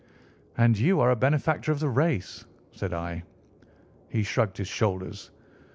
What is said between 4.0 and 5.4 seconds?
He shrugged his shoulders.